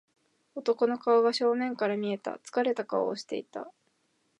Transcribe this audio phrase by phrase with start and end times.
[0.55, 2.39] 男の顔が正面から見えた。
[2.43, 3.71] 疲れた顔をしていた。